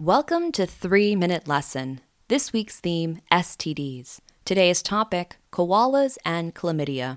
[0.00, 2.00] Welcome to 3 Minute Lesson.
[2.26, 4.18] This week's theme STDs.
[4.44, 7.14] Today's topic koalas and chlamydia.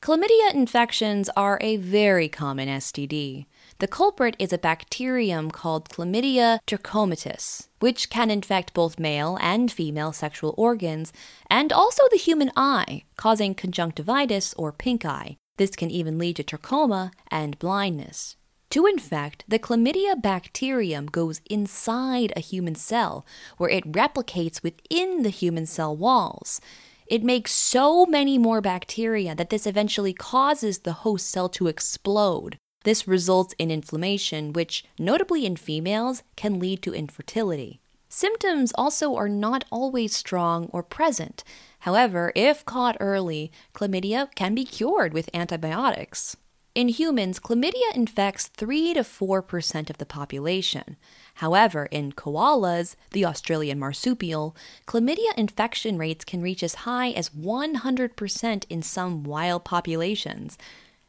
[0.00, 3.46] Chlamydia infections are a very common STD.
[3.80, 10.12] The culprit is a bacterium called Chlamydia trachomatis, which can infect both male and female
[10.12, 11.12] sexual organs
[11.50, 15.36] and also the human eye, causing conjunctivitis or pink eye.
[15.56, 18.36] This can even lead to trachoma and blindness.
[18.74, 23.24] To infect, the chlamydia bacterium goes inside a human cell,
[23.56, 26.60] where it replicates within the human cell walls.
[27.06, 32.56] It makes so many more bacteria that this eventually causes the host cell to explode.
[32.82, 37.80] This results in inflammation, which, notably in females, can lead to infertility.
[38.08, 41.44] Symptoms also are not always strong or present.
[41.78, 46.36] However, if caught early, chlamydia can be cured with antibiotics.
[46.74, 50.96] In humans, chlamydia infects 3 to 4% of the population.
[51.34, 54.56] However, in koalas, the Australian marsupial,
[54.88, 60.58] chlamydia infection rates can reach as high as 100% in some wild populations.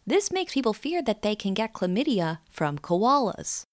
[0.06, 3.64] This makes people fear that they can get chlamydia from koalas.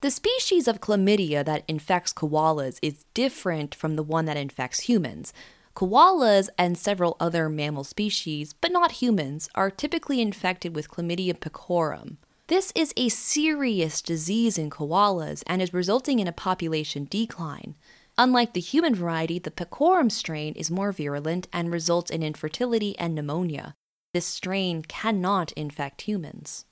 [0.00, 5.34] The species of chlamydia that infects koalas is different from the one that infects humans.
[5.74, 12.18] Koalas and several other mammal species, but not humans, are typically infected with Chlamydia pecorum.
[12.48, 17.76] This is a serious disease in koalas and is resulting in a population decline.
[18.18, 23.14] Unlike the human variety, the pecorum strain is more virulent and results in infertility and
[23.14, 23.74] pneumonia.
[24.12, 26.66] This strain cannot infect humans.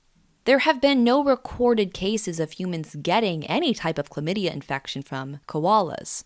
[0.45, 5.39] There have been no recorded cases of humans getting any type of chlamydia infection from
[5.47, 6.25] koalas.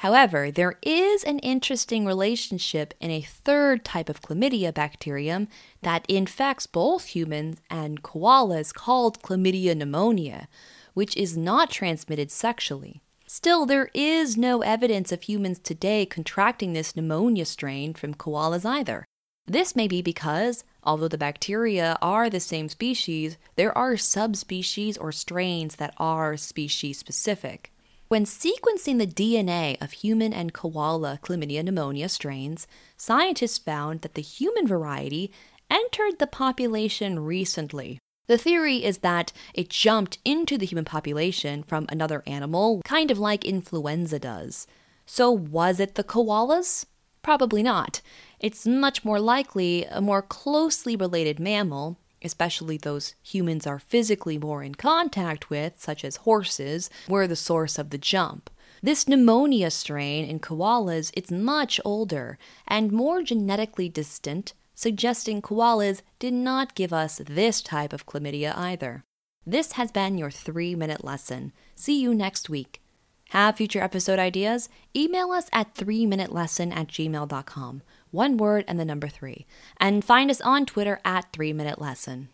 [0.00, 5.48] However, there is an interesting relationship in a third type of chlamydia bacterium
[5.80, 10.48] that infects both humans and koalas called chlamydia pneumonia,
[10.92, 13.00] which is not transmitted sexually.
[13.26, 19.06] Still, there is no evidence of humans today contracting this pneumonia strain from koalas either.
[19.46, 25.10] This may be because, although the bacteria are the same species, there are subspecies or
[25.10, 27.72] strains that are species specific.
[28.08, 34.22] When sequencing the DNA of human and koala chlamydia pneumonia strains, scientists found that the
[34.22, 35.32] human variety
[35.68, 37.98] entered the population recently.
[38.28, 43.18] The theory is that it jumped into the human population from another animal, kind of
[43.18, 44.68] like influenza does.
[45.04, 46.84] So, was it the koalas?
[47.22, 48.02] Probably not.
[48.38, 54.62] It's much more likely a more closely related mammal, especially those humans are physically more
[54.62, 58.50] in contact with, such as horses, were the source of the jump.
[58.82, 62.38] This pneumonia strain in koalas is much older
[62.68, 69.04] and more genetically distant, suggesting koalas did not give us this type of chlamydia either.
[69.46, 71.52] This has been your three minute lesson.
[71.74, 72.82] See you next week.
[73.30, 74.68] Have future episode ideas?
[74.94, 77.82] Email us at 3minutelesson at gmail.com.
[78.12, 79.46] One word and the number three.
[79.78, 82.28] And find us on Twitter at 3 Minute Lesson.